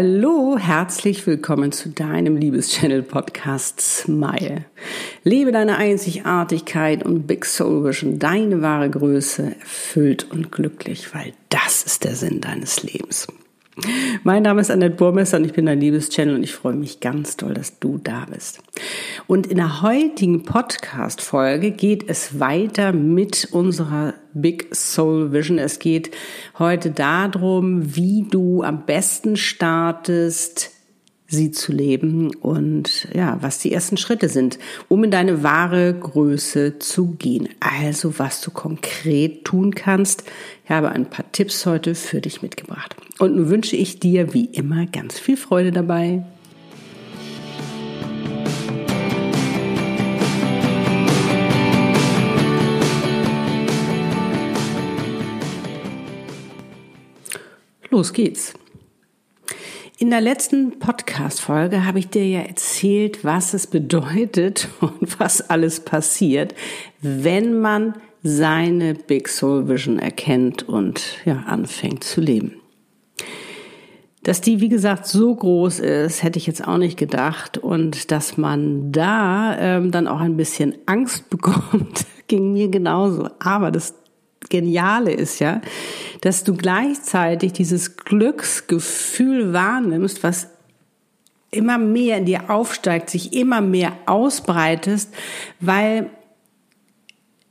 [0.00, 4.64] Hallo, herzlich willkommen zu deinem Liebeschannel-Podcast Smile.
[5.24, 11.82] Lebe deine Einzigartigkeit und Big Soul Vision, deine wahre Größe, erfüllt und glücklich, weil das
[11.82, 13.26] ist der Sinn deines Lebens.
[14.24, 17.36] Mein Name ist Annette Burmesser und ich bin dein Liebeschannel und ich freue mich ganz
[17.36, 18.60] doll, dass du da bist.
[19.26, 25.58] Und in der heutigen Podcast-Folge geht es weiter mit unserer Big Soul Vision.
[25.58, 26.10] Es geht
[26.58, 30.70] heute darum, wie du am besten startest,
[31.30, 36.78] sie zu leben und ja, was die ersten Schritte sind, um in deine wahre Größe
[36.78, 37.50] zu gehen.
[37.60, 40.24] Also, was du konkret tun kannst.
[40.68, 42.94] Ich habe ein paar Tipps heute für dich mitgebracht.
[43.18, 46.26] Und nun wünsche ich dir wie immer ganz viel Freude dabei.
[57.88, 58.52] Los geht's.
[59.96, 65.80] In der letzten Podcast-Folge habe ich dir ja erzählt, was es bedeutet und was alles
[65.80, 66.54] passiert,
[67.00, 67.94] wenn man
[68.28, 72.54] seine Big Soul Vision erkennt und ja, anfängt zu leben.
[74.22, 77.56] Dass die, wie gesagt, so groß ist, hätte ich jetzt auch nicht gedacht.
[77.56, 83.30] Und dass man da ähm, dann auch ein bisschen Angst bekommt, ging mir genauso.
[83.38, 83.94] Aber das
[84.50, 85.60] Geniale ist ja,
[86.20, 90.48] dass du gleichzeitig dieses Glücksgefühl wahrnimmst, was
[91.50, 95.14] immer mehr in dir aufsteigt, sich immer mehr ausbreitest,
[95.60, 96.10] weil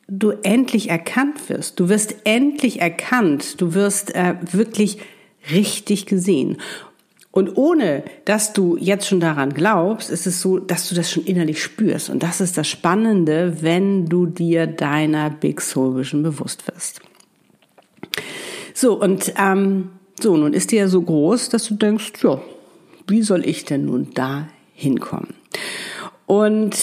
[0.07, 1.79] du endlich erkannt wirst.
[1.79, 3.59] Du wirst endlich erkannt.
[3.61, 4.99] Du wirst äh, wirklich
[5.51, 6.57] richtig gesehen.
[7.31, 11.23] Und ohne, dass du jetzt schon daran glaubst, ist es so, dass du das schon
[11.25, 12.09] innerlich spürst.
[12.09, 17.01] Und das ist das Spannende, wenn du dir deiner Big Soul Vision bewusst wirst.
[18.73, 22.41] So, und ähm, so, nun ist die ja so groß, dass du denkst, ja,
[23.07, 25.35] wie soll ich denn nun da hinkommen?
[26.25, 26.75] Und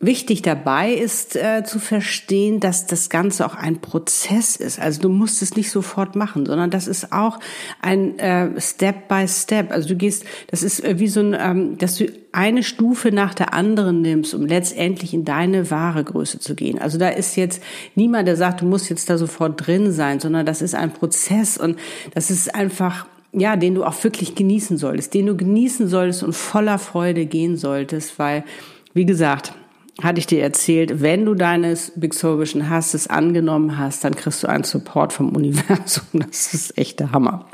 [0.00, 4.78] Wichtig dabei ist äh, zu verstehen, dass das Ganze auch ein Prozess ist.
[4.78, 7.38] Also du musst es nicht sofort machen, sondern das ist auch
[7.80, 9.70] ein äh, Step by Step.
[9.70, 13.32] Also du gehst, das ist äh, wie so ein, ähm, dass du eine Stufe nach
[13.32, 16.78] der anderen nimmst, um letztendlich in deine wahre Größe zu gehen.
[16.78, 17.62] Also da ist jetzt
[17.94, 21.56] niemand, der sagt, du musst jetzt da sofort drin sein, sondern das ist ein Prozess
[21.56, 21.78] und
[22.12, 26.34] das ist einfach ja, den du auch wirklich genießen solltest, den du genießen solltest und
[26.34, 28.44] voller Freude gehen solltest, weil,
[28.92, 29.54] wie gesagt,
[30.02, 34.14] hatte ich dir erzählt, wenn du deines Big Soul Vision hast, es angenommen hast, dann
[34.14, 36.04] kriegst du einen Support vom Universum.
[36.12, 37.46] Das ist echt der Hammer.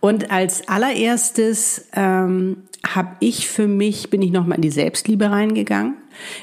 [0.00, 5.96] Und als allererstes ähm, habe ich für mich, bin ich nochmal in die Selbstliebe reingegangen,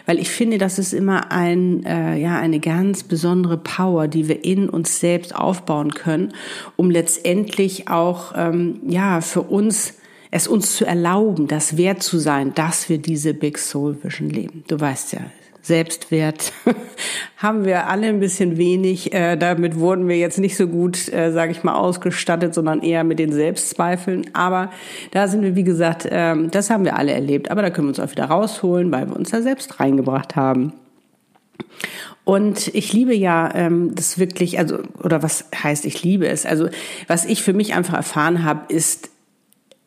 [0.05, 4.43] weil ich finde, das ist immer ein, äh, ja, eine ganz besondere Power, die wir
[4.43, 6.33] in uns selbst aufbauen können,
[6.75, 9.93] um letztendlich auch, ähm, ja, für uns
[10.31, 14.63] es uns zu erlauben, das wert zu sein, dass wir diese Big Soul Vision leben.
[14.67, 15.19] Du weißt ja,
[15.61, 16.53] Selbstwert
[17.37, 19.13] haben wir alle ein bisschen wenig.
[19.13, 23.03] Äh, damit wurden wir jetzt nicht so gut, äh, sage ich mal, ausgestattet, sondern eher
[23.03, 24.31] mit den Selbstzweifeln.
[24.33, 24.71] Aber
[25.11, 27.51] da sind wir, wie gesagt, äh, das haben wir alle erlebt.
[27.51, 30.73] Aber da können wir uns auch wieder rausholen, weil wir uns da selbst reingebracht haben.
[32.23, 36.45] Und ich liebe ja ähm, das wirklich, also oder was heißt ich liebe es?
[36.45, 36.69] Also
[37.07, 39.10] was ich für mich einfach erfahren habe, ist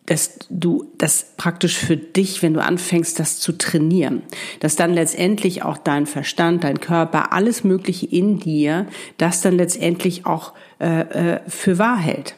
[0.07, 4.23] dass du das praktisch für dich, wenn du anfängst, das zu trainieren,
[4.61, 10.27] dass dann letztendlich auch dein Verstand, dein Körper, alles Mögliche in dir, das dann letztendlich
[10.27, 11.01] auch äh,
[11.35, 12.37] äh, für wahr hält.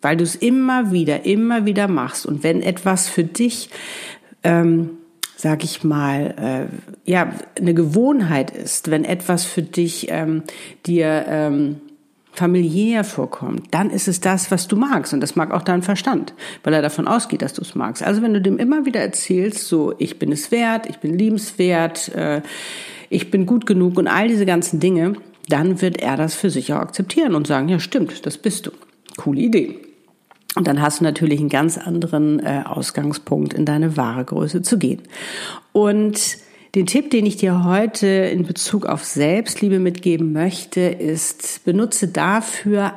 [0.00, 2.24] Weil du es immer wieder, immer wieder machst.
[2.24, 3.68] Und wenn etwas für dich,
[4.42, 4.92] ähm,
[5.36, 6.68] sag ich mal,
[7.04, 10.44] äh, ja, eine Gewohnheit ist, wenn etwas für dich ähm,
[10.86, 11.82] dir ähm,
[12.32, 15.12] familiär vorkommt, dann ist es das, was du magst.
[15.12, 18.02] Und das mag auch dein Verstand, weil er davon ausgeht, dass du es magst.
[18.02, 22.14] Also wenn du dem immer wieder erzählst, so, ich bin es wert, ich bin liebenswert,
[22.14, 22.42] äh,
[23.08, 25.14] ich bin gut genug und all diese ganzen Dinge,
[25.48, 28.70] dann wird er das für sich auch akzeptieren und sagen, ja stimmt, das bist du.
[29.16, 29.80] Coole Idee.
[30.56, 34.78] Und dann hast du natürlich einen ganz anderen äh, Ausgangspunkt, in deine wahre Größe zu
[34.78, 35.02] gehen.
[35.72, 36.38] Und
[36.74, 42.94] den Tipp, den ich dir heute in Bezug auf Selbstliebe mitgeben möchte, ist, benutze dafür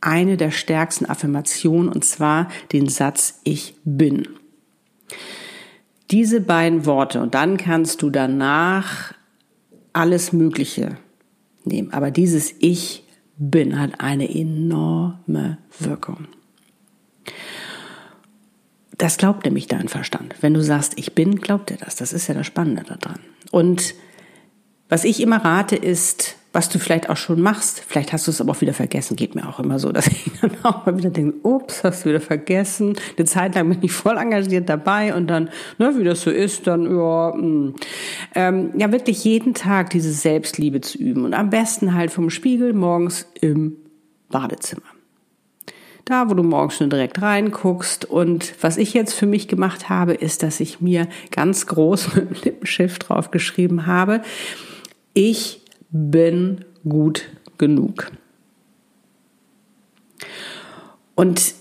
[0.00, 4.28] eine der stärksten Affirmationen, und zwar den Satz Ich bin.
[6.10, 9.14] Diese beiden Worte, und dann kannst du danach
[9.92, 10.96] alles Mögliche
[11.64, 11.92] nehmen.
[11.92, 13.04] Aber dieses Ich
[13.36, 16.26] bin hat eine enorme Wirkung.
[18.98, 20.34] Das glaubt nämlich dein Verstand.
[20.40, 21.96] Wenn du sagst, ich bin, glaubt er das.
[21.96, 23.20] Das ist ja das Spannende daran.
[23.50, 23.94] Und
[24.88, 27.82] was ich immer rate ist, was du vielleicht auch schon machst.
[27.86, 29.16] Vielleicht hast du es aber auch wieder vergessen.
[29.16, 32.08] Geht mir auch immer so, dass ich dann auch mal wieder denke, ups, hast du
[32.08, 32.96] wieder vergessen.
[33.16, 36.66] Eine Zeit lang bin ich voll engagiert dabei und dann, ne, wie das so ist,
[36.66, 37.42] dann, ja, mh.
[37.42, 37.74] Hm.
[38.34, 42.72] ähm, ja, wirklich jeden Tag diese Selbstliebe zu üben und am besten halt vom Spiegel
[42.72, 43.76] morgens im
[44.30, 44.82] Badezimmer.
[46.08, 48.06] Da, wo du morgens schon direkt reinguckst.
[48.06, 52.30] Und was ich jetzt für mich gemacht habe, ist, dass ich mir ganz groß mit
[52.30, 54.22] dem Lippenschiff draufgeschrieben habe,
[55.12, 55.60] ich
[55.90, 57.28] bin gut
[57.58, 58.10] genug.
[61.14, 61.52] Und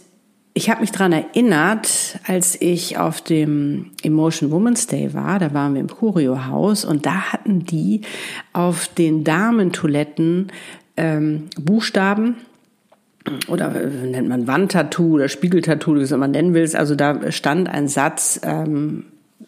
[0.53, 5.73] ich habe mich daran erinnert, als ich auf dem Emotion Women's Day war, da waren
[5.73, 7.99] wir im Curio-Haus und da hatten die
[8.53, 10.53] auf den Damentoiletten
[10.95, 12.37] ähm, Buchstaben
[13.47, 16.75] oder äh, nennt man Wandtattoo oder Spiegeltattoo, wie es man nennen willst.
[16.75, 19.05] Also da stand ein Satz, ähm,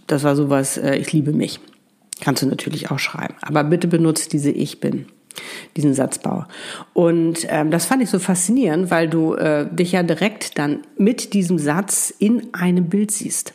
[0.08, 1.60] das war sowas, äh, ich liebe mich.
[2.22, 3.36] Kannst du natürlich auch schreiben.
[3.42, 5.06] Aber bitte benutzt diese Ich bin,
[5.78, 6.46] diesen Satzbau.
[6.94, 11.34] Und ähm, das fand ich so faszinierend, weil du äh, dich ja direkt dann mit
[11.34, 13.54] diesem Satz in einem Bild siehst.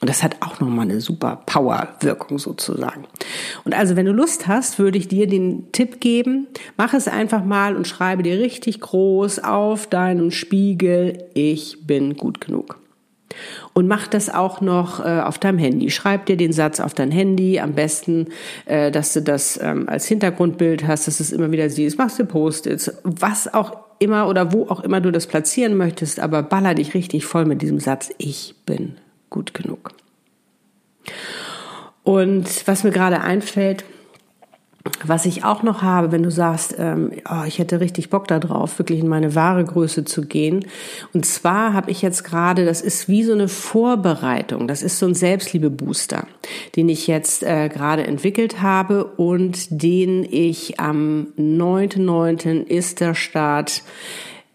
[0.00, 3.04] Und das hat auch nochmal eine super Power-Wirkung sozusagen.
[3.64, 6.46] Und also, wenn du Lust hast, würde ich dir den Tipp geben,
[6.76, 12.40] mach es einfach mal und schreibe dir richtig groß auf deinem Spiegel, ich bin gut
[12.40, 12.78] genug.
[13.72, 15.90] Und mach das auch noch äh, auf deinem Handy.
[15.90, 17.60] Schreib dir den Satz auf dein Handy.
[17.60, 18.28] Am besten,
[18.64, 21.98] äh, dass du das ähm, als Hintergrundbild hast, dass du es immer wieder siehst.
[21.98, 26.42] Machst du Post-its, was auch immer oder wo auch immer du das platzieren möchtest, aber
[26.42, 28.96] baller dich richtig voll mit diesem Satz, ich bin
[29.30, 29.90] gut genug.
[32.04, 33.84] Und was mir gerade einfällt,
[35.04, 38.78] was ich auch noch habe, wenn du sagst, ähm, oh, ich hätte richtig Bock darauf,
[38.78, 40.64] wirklich in meine wahre Größe zu gehen.
[41.12, 45.06] Und zwar habe ich jetzt gerade, das ist wie so eine Vorbereitung, das ist so
[45.06, 46.26] ein Selbstliebe-Booster,
[46.76, 52.64] den ich jetzt äh, gerade entwickelt habe und den ich am 9.9.
[52.66, 53.82] ist der Start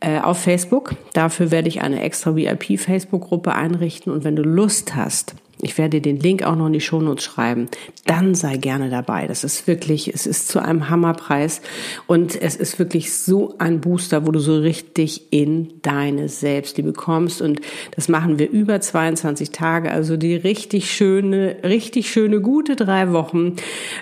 [0.04, 0.96] äh, auf Facebook.
[1.14, 4.12] Dafür werde ich eine extra VIP-Facebook-Gruppe einrichten.
[4.12, 7.24] Und wenn du Lust hast, ich werde dir den Link auch noch in die Shownotes
[7.24, 7.70] schreiben.
[8.06, 9.28] Dann sei gerne dabei.
[9.28, 11.62] Das ist wirklich, es ist zu einem Hammerpreis
[12.06, 17.42] und es ist wirklich so ein Booster, wo du so richtig in deine Selbstliebe kommst
[17.42, 17.62] und
[17.96, 23.56] das machen wir über 22 Tage, also die richtig schöne, richtig schöne, gute drei Wochen,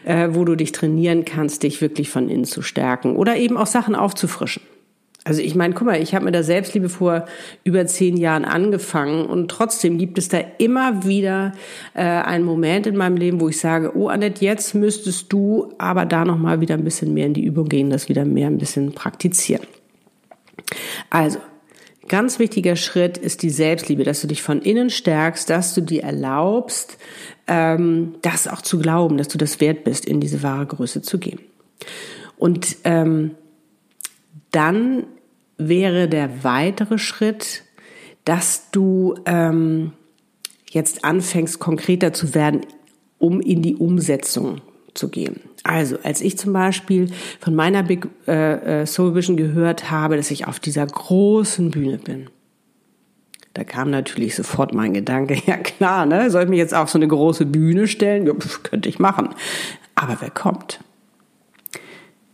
[0.03, 3.67] äh, wo du dich trainieren kannst, dich wirklich von innen zu stärken oder eben auch
[3.67, 4.63] Sachen aufzufrischen.
[5.23, 7.25] Also ich meine, guck mal, ich habe mit der Selbstliebe vor
[7.63, 11.53] über zehn Jahren angefangen und trotzdem gibt es da immer wieder
[11.93, 16.05] äh, einen Moment in meinem Leben, wo ich sage, oh Annette, jetzt müsstest du aber
[16.07, 18.57] da noch mal wieder ein bisschen mehr in die Übung gehen, das wieder mehr ein
[18.57, 19.67] bisschen praktizieren.
[21.11, 21.37] Also
[22.07, 26.03] Ganz wichtiger Schritt ist die Selbstliebe, dass du dich von innen stärkst, dass du dir
[26.03, 26.97] erlaubst,
[27.47, 31.19] ähm, das auch zu glauben, dass du das wert bist, in diese wahre Größe zu
[31.19, 31.39] gehen.
[32.37, 33.35] Und ähm,
[34.51, 35.05] dann
[35.57, 37.63] wäre der weitere Schritt,
[38.25, 39.93] dass du ähm,
[40.69, 42.61] jetzt anfängst, konkreter zu werden,
[43.17, 44.61] um in die Umsetzung
[44.93, 45.41] zu gehen.
[45.63, 50.31] Also, als ich zum Beispiel von meiner Big äh, äh, Soul Vision gehört habe, dass
[50.31, 52.29] ich auf dieser großen Bühne bin,
[53.53, 56.97] da kam natürlich sofort mein Gedanke, ja klar, ne, soll ich mich jetzt auf so
[56.97, 58.25] eine große Bühne stellen?
[58.25, 59.29] Ja, pf, könnte ich machen.
[59.95, 60.79] Aber wer kommt?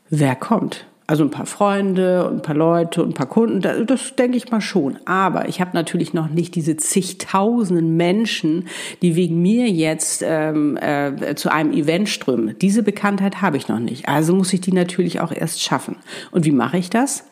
[0.09, 0.86] Wer kommt?
[1.09, 4.35] Also ein paar Freunde und ein paar Leute und ein paar Kunden, das, das denke
[4.35, 4.97] ich mal schon.
[5.05, 8.67] Aber ich habe natürlich noch nicht diese zigtausenden Menschen,
[9.01, 12.59] die wegen mir jetzt ähm, äh, zu einem Event strömen.
[12.59, 14.09] Diese Bekanntheit habe ich noch nicht.
[14.09, 15.95] Also muss ich die natürlich auch erst schaffen.
[16.31, 17.23] Und wie mache ich das?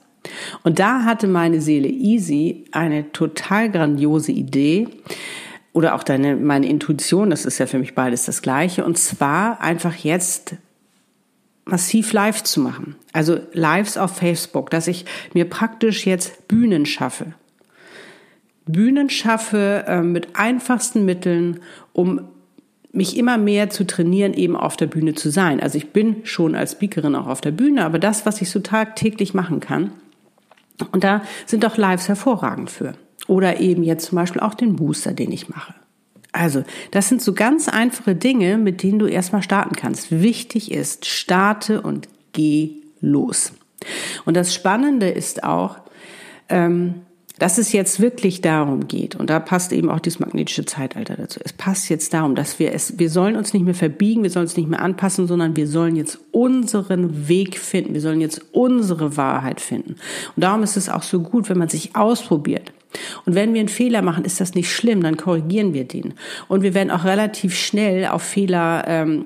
[0.63, 4.87] Und da hatte meine Seele Easy eine total grandiose Idee
[5.73, 8.85] oder auch deine, meine Intuition, das ist ja für mich beides das Gleiche.
[8.85, 10.55] Und zwar einfach jetzt
[11.65, 12.95] massiv live zu machen.
[13.11, 17.33] Also Lives auf Facebook, dass ich mir praktisch jetzt Bühnen schaffe.
[18.65, 21.59] Bühnen schaffe äh, mit einfachsten Mitteln,
[21.93, 22.21] um
[22.91, 25.59] mich immer mehr zu trainieren, eben auf der Bühne zu sein.
[25.59, 28.59] Also ich bin schon als Speakerin auch auf der Bühne, aber das, was ich so
[28.59, 29.91] tagtäglich machen kann,
[30.91, 32.93] und da sind auch Lives hervorragend für.
[33.27, 35.73] Oder eben jetzt zum Beispiel auch den Booster, den ich mache.
[36.35, 40.11] Also, das sind so ganz einfache Dinge, mit denen du erstmal starten kannst.
[40.11, 43.53] Wichtig ist, starte und geh los.
[44.25, 45.77] Und das Spannende ist auch,
[46.49, 46.95] ähm,
[47.39, 51.39] dass es jetzt wirklich darum geht, und da passt eben auch dieses magnetische Zeitalter dazu.
[51.43, 54.45] Es passt jetzt darum, dass wir es, wir sollen uns nicht mehr verbiegen, wir sollen
[54.45, 57.93] uns nicht mehr anpassen, sondern wir sollen jetzt unseren Weg finden.
[57.93, 59.95] Wir sollen jetzt unsere Wahrheit finden.
[60.35, 62.64] Und darum ist es auch so gut, wenn man sich ausprobiert.
[63.25, 66.13] Und wenn wir einen Fehler machen, ist das nicht schlimm, dann korrigieren wir den.
[66.47, 69.25] Und wir werden auch relativ schnell auf Fehler ähm,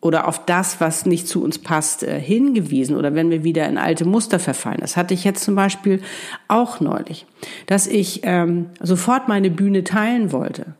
[0.00, 3.78] oder auf das, was nicht zu uns passt, äh, hingewiesen oder wenn wir wieder in
[3.78, 4.78] alte Muster verfallen.
[4.80, 6.00] Das hatte ich jetzt zum Beispiel
[6.46, 7.26] auch neulich,
[7.66, 10.74] dass ich ähm, sofort meine Bühne teilen wollte.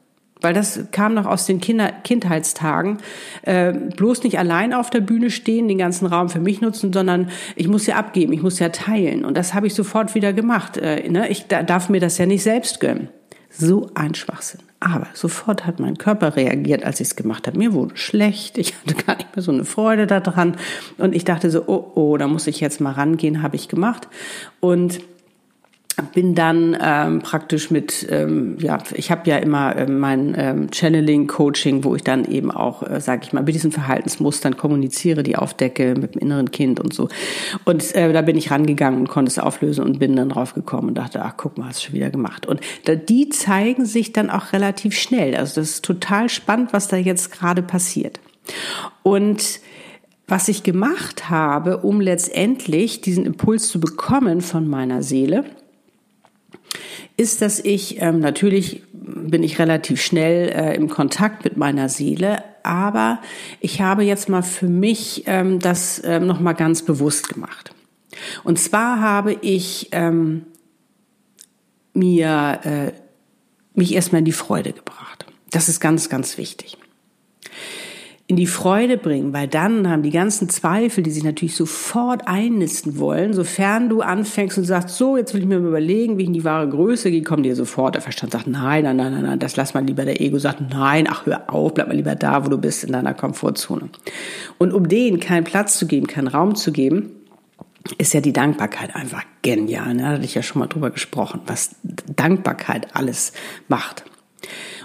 [0.44, 2.98] Weil das kam noch aus den Kinder Kindheitstagen.
[3.42, 7.30] Äh, bloß nicht allein auf der Bühne stehen, den ganzen Raum für mich nutzen, sondern
[7.56, 9.24] ich muss ja abgeben, ich muss ja teilen.
[9.24, 10.76] Und das habe ich sofort wieder gemacht.
[10.76, 11.28] Äh, ne?
[11.30, 13.08] Ich da, darf mir das ja nicht selbst gönnen.
[13.48, 14.60] So ein Schwachsinn.
[14.80, 17.56] Aber sofort hat mein Körper reagiert, als ich es gemacht habe.
[17.56, 20.56] Mir wurde schlecht, ich hatte gar nicht mehr so eine Freude daran.
[20.98, 24.08] Und ich dachte so, oh, oh, da muss ich jetzt mal rangehen, habe ich gemacht.
[24.60, 25.00] Und
[26.02, 31.84] bin dann ähm, praktisch mit, ähm, ja, ich habe ja immer ähm, mein ähm, Channeling-Coaching,
[31.84, 35.94] wo ich dann eben auch, äh, sage ich mal, mit diesen Verhaltensmustern kommuniziere, die aufdecke
[35.94, 37.08] mit dem inneren Kind und so.
[37.64, 40.88] Und äh, da bin ich rangegangen und konnte es auflösen und bin dann drauf gekommen
[40.88, 42.46] und dachte, ach guck mal, hast du schon wieder gemacht.
[42.46, 45.36] Und da, die zeigen sich dann auch relativ schnell.
[45.36, 48.18] Also das ist total spannend, was da jetzt gerade passiert.
[49.02, 49.60] Und
[50.26, 55.44] was ich gemacht habe, um letztendlich diesen Impuls zu bekommen von meiner Seele,
[57.16, 62.42] ist, dass ich ähm, natürlich bin ich relativ schnell äh, im Kontakt mit meiner Seele,
[62.62, 63.20] aber
[63.60, 67.72] ich habe jetzt mal für mich ähm, das ähm, noch mal ganz bewusst gemacht.
[68.42, 70.46] Und zwar habe ich ähm,
[71.92, 72.92] mir äh,
[73.74, 75.26] mich erstmal in die Freude gebracht.
[75.50, 76.78] Das ist ganz, ganz wichtig
[78.26, 82.98] in die Freude bringen, weil dann haben die ganzen Zweifel, die sich natürlich sofort einnisten
[82.98, 86.32] wollen, sofern du anfängst und sagst, so, jetzt will ich mir überlegen, wie ich in
[86.32, 87.96] die wahre Größe gehe, kommen dir sofort.
[87.96, 90.06] Der Verstand sagt, nein, nein, nein, nein, das lass mal lieber.
[90.06, 92.92] Der Ego sagt, nein, ach, hör auf, bleib mal lieber da, wo du bist, in
[92.92, 93.90] deiner Komfortzone.
[94.56, 97.10] Und um denen keinen Platz zu geben, keinen Raum zu geben,
[97.98, 99.94] ist ja die Dankbarkeit einfach genial.
[99.98, 103.34] Da hatte ich ja schon mal drüber gesprochen, was Dankbarkeit alles
[103.68, 104.04] macht.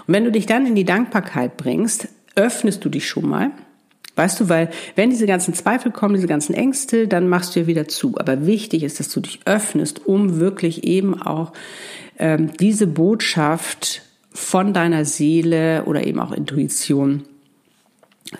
[0.06, 3.50] Und wenn du dich dann in die Dankbarkeit bringst, öffnest du dich schon mal.
[4.16, 7.66] Weißt du, weil wenn diese ganzen Zweifel kommen, diese ganzen Ängste, dann machst du ja
[7.66, 8.18] wieder zu.
[8.18, 11.52] Aber wichtig ist, dass du dich öffnest, um wirklich eben auch
[12.18, 17.24] ähm, diese Botschaft von deiner Seele oder eben auch Intuition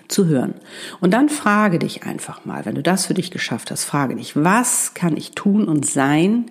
[0.08, 0.54] zu hören.
[1.00, 4.36] Und dann frage dich einfach mal, wenn du das für dich geschafft hast, frage dich,
[4.36, 6.50] was kann ich tun und sein,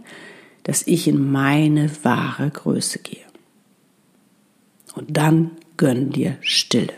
[0.64, 3.26] dass ich in meine wahre Größe gehe?
[4.96, 6.94] Und dann gönn dir Stille.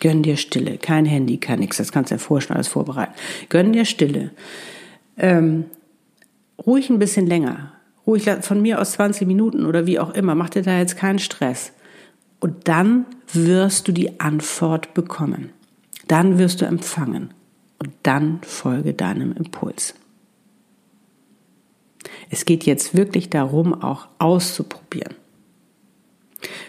[0.00, 0.78] Gönn dir Stille.
[0.78, 1.76] Kein Handy, kein nix.
[1.76, 3.12] Das kannst du ja vorher schon alles vorbereiten.
[3.48, 4.30] Gönn dir Stille.
[5.16, 5.64] Ähm,
[6.64, 7.72] ruhig ein bisschen länger.
[8.06, 10.34] Ruhig von mir aus 20 Minuten oder wie auch immer.
[10.34, 11.72] Mach dir da jetzt keinen Stress.
[12.40, 15.50] Und dann wirst du die Antwort bekommen.
[16.06, 17.34] Dann wirst du empfangen.
[17.80, 19.94] Und dann folge deinem Impuls.
[22.30, 25.14] Es geht jetzt wirklich darum, auch auszuprobieren.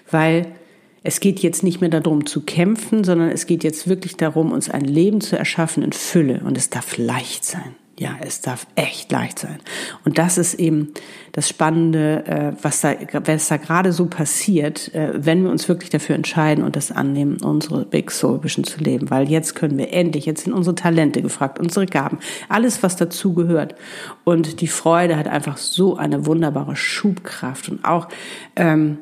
[0.10, 0.56] Weil
[1.04, 4.70] es geht jetzt nicht mehr darum zu kämpfen, sondern es geht jetzt wirklich darum, uns
[4.70, 6.42] ein Leben zu erschaffen in Fülle.
[6.46, 7.76] Und es darf leicht sein.
[8.00, 9.58] Ja, es darf echt leicht sein.
[10.06, 10.94] Und das ist eben
[11.34, 15.90] das Spannende, äh, was da, was da gerade so passiert, äh, wenn wir uns wirklich
[15.90, 19.10] dafür entscheiden und das annehmen, unsere Big Soul Vision zu leben.
[19.10, 23.34] Weil jetzt können wir endlich, jetzt sind unsere Talente gefragt, unsere Gaben, alles, was dazu
[23.34, 23.76] gehört.
[24.24, 28.08] Und die Freude hat einfach so eine wunderbare Schubkraft und auch,
[28.56, 29.00] ähm,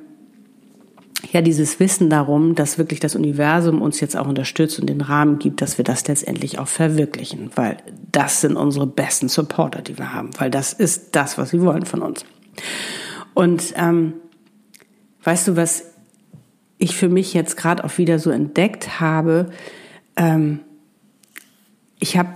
[1.31, 5.39] ja dieses Wissen darum, dass wirklich das Universum uns jetzt auch unterstützt und den Rahmen
[5.39, 7.77] gibt, dass wir das letztendlich auch verwirklichen, weil
[8.11, 11.85] das sind unsere besten Supporter, die wir haben, weil das ist das, was sie wollen
[11.85, 12.25] von uns.
[13.33, 14.13] Und ähm,
[15.23, 15.85] weißt du, was
[16.77, 19.49] ich für mich jetzt gerade auch wieder so entdeckt habe?
[20.15, 20.59] Ähm,
[21.99, 22.29] ich habe,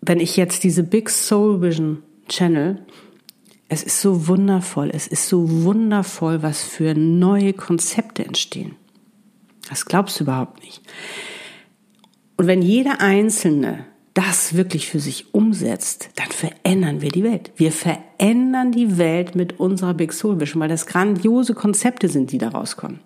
[0.00, 2.78] wenn ich jetzt diese Big Soul Vision Channel
[3.72, 8.74] es ist so wundervoll, es ist so wundervoll, was für neue Konzepte entstehen.
[9.68, 10.82] Das glaubst du überhaupt nicht.
[12.36, 17.52] Und wenn jeder Einzelne das wirklich für sich umsetzt, dann verändern wir die Welt.
[17.56, 22.38] Wir verändern die Welt mit unserer Big Soul Vision, weil das grandiose Konzepte sind, die
[22.38, 23.00] da rauskommen.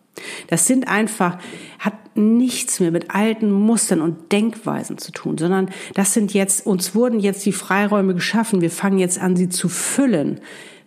[0.49, 1.39] Das sind einfach,
[1.79, 6.95] hat nichts mehr mit alten Mustern und Denkweisen zu tun, sondern das sind jetzt, uns
[6.95, 8.61] wurden jetzt die Freiräume geschaffen.
[8.61, 10.41] Wir fangen jetzt an, sie zu füllen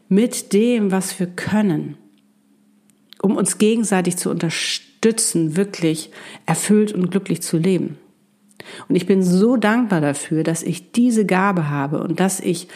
[0.09, 1.97] mit dem, was wir können,
[3.21, 6.12] um uns gegenseitig zu unterstützen, wirklich
[6.45, 7.97] erfüllt und glücklich zu leben.
[8.87, 12.67] Und ich bin so dankbar dafür, dass ich diese Gabe habe und dass ich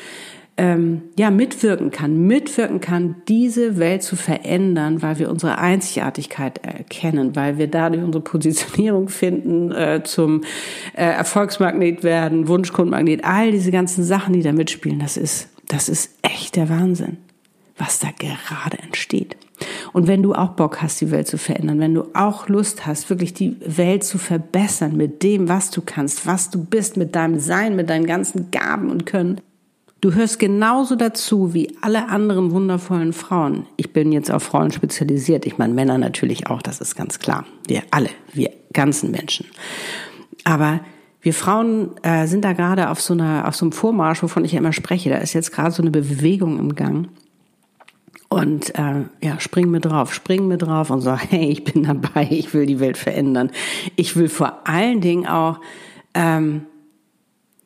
[0.58, 7.36] ähm, ja mitwirken kann, mitwirken kann, diese Welt zu verändern, weil wir unsere Einzigartigkeit erkennen,
[7.36, 10.44] weil wir dadurch unsere Positionierung finden, äh, zum
[10.94, 16.18] äh, Erfolgsmagnet werden, Wunschkundmagnet, all diese ganzen Sachen, die da mitspielen, das ist, das ist
[16.22, 17.18] echt der Wahnsinn,
[17.78, 19.38] was da gerade entsteht.
[19.94, 23.10] Und wenn du auch Bock hast, die Welt zu verändern, wenn du auch Lust hast,
[23.10, 27.40] wirklich die Welt zu verbessern mit dem, was du kannst, was du bist, mit deinem
[27.40, 29.42] Sein, mit deinen ganzen Gaben und Können,
[30.02, 33.68] Du hörst genauso dazu wie alle anderen wundervollen Frauen.
[33.78, 35.46] Ich bin jetzt auf Frauen spezialisiert.
[35.46, 37.46] Ich meine Männer natürlich auch, das ist ganz klar.
[37.68, 39.46] Wir alle, wir ganzen Menschen.
[40.44, 40.80] Aber
[41.22, 44.54] wir Frauen äh, sind da gerade auf so einer, auf so einem Vormarsch, wovon ich
[44.54, 45.12] ja immer spreche.
[45.12, 47.10] Da ist jetzt gerade so eine Bewegung im Gang.
[48.32, 52.30] Und äh, ja, spring mir drauf, spring mir drauf und sag, hey, ich bin dabei,
[52.32, 53.52] ich will die Welt verändern.
[53.98, 55.60] Ich will vor allen Dingen auch
[56.14, 56.62] ähm,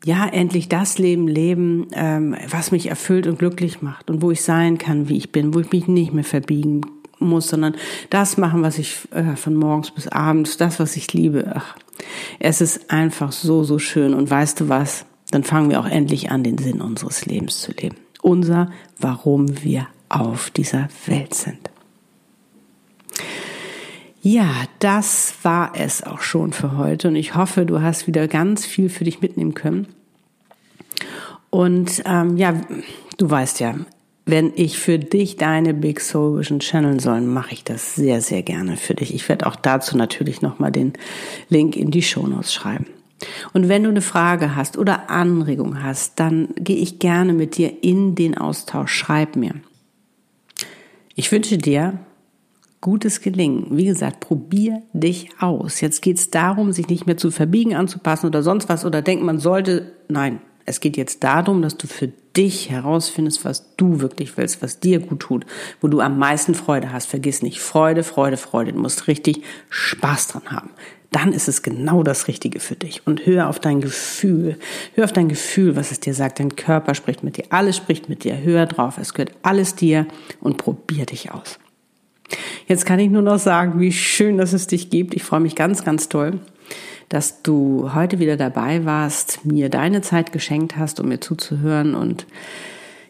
[0.03, 4.41] ja, endlich das Leben leben, ähm, was mich erfüllt und glücklich macht und wo ich
[4.41, 6.81] sein kann, wie ich bin, wo ich mich nicht mehr verbiegen
[7.19, 7.75] muss, sondern
[8.09, 11.53] das machen, was ich äh, von morgens bis abends, das, was ich liebe.
[11.53, 11.77] Ach,
[12.39, 14.15] es ist einfach so, so schön.
[14.15, 15.05] Und weißt du was?
[15.29, 17.97] Dann fangen wir auch endlich an, den Sinn unseres Lebens zu leben.
[18.23, 21.69] Unser, warum wir auf dieser Welt sind.
[24.21, 28.65] Ja, das war es auch schon für heute und ich hoffe, du hast wieder ganz
[28.65, 29.87] viel für dich mitnehmen können.
[31.51, 32.59] Und ähm, ja,
[33.17, 33.75] du weißt ja,
[34.25, 38.41] wenn ich für dich deine Big Soul Vision channeln soll, mache ich das sehr, sehr
[38.41, 39.13] gerne für dich.
[39.13, 40.93] Ich werde auch dazu natürlich nochmal den
[41.49, 42.87] Link in die Shownotes schreiben.
[43.53, 47.83] Und wenn du eine Frage hast oder Anregung hast, dann gehe ich gerne mit dir
[47.83, 48.91] in den Austausch.
[48.91, 49.53] Schreib mir.
[51.15, 51.99] Ich wünsche dir
[52.81, 53.67] gutes Gelingen.
[53.71, 55.79] Wie gesagt, probier dich aus.
[55.79, 59.23] Jetzt geht es darum, sich nicht mehr zu verbiegen, anzupassen oder sonst was oder denkt,
[59.23, 59.93] man sollte.
[60.09, 64.79] Nein, es geht jetzt darum, dass du für dich herausfindest, was du wirklich willst, was
[64.79, 65.45] dir gut tut,
[65.79, 67.07] wo du am meisten Freude hast.
[67.07, 68.73] Vergiss nicht, Freude, Freude, Freude.
[68.73, 70.71] Du musst richtig Spaß dran haben.
[71.11, 73.05] Dann ist es genau das Richtige für dich.
[73.05, 74.57] Und hör auf dein Gefühl.
[74.95, 76.39] Hör auf dein Gefühl, was es dir sagt.
[76.39, 77.45] Dein Körper spricht mit dir.
[77.51, 78.37] Alles spricht mit dir.
[78.37, 78.97] Hör drauf.
[78.97, 80.07] Es gehört alles dir
[80.41, 81.59] und probier dich aus.
[82.67, 85.13] Jetzt kann ich nur noch sagen, wie schön, dass es dich gibt.
[85.13, 86.39] Ich freue mich ganz, ganz toll,
[87.09, 91.95] dass du heute wieder dabei warst, mir deine Zeit geschenkt hast, um mir zuzuhören.
[91.95, 92.25] Und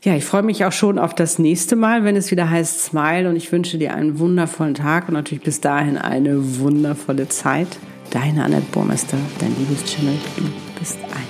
[0.03, 3.29] ja, ich freue mich auch schon auf das nächste Mal, wenn es wieder heißt Smile.
[3.29, 7.67] Und ich wünsche dir einen wundervollen Tag und natürlich bis dahin eine wundervolle Zeit.
[8.11, 10.15] Deine Annette Burmester, dein liebes Channel.
[10.37, 10.43] Du
[10.79, 11.24] bist ein